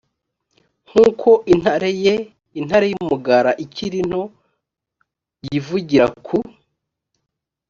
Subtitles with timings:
[0.87, 2.21] nk uko intare yee
[2.59, 4.31] intare y umugara ikiri nto o
[5.47, 6.37] yivugira ku